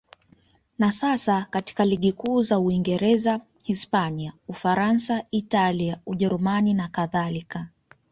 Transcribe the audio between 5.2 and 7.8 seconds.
Italia, Ujerumani nakadhalika.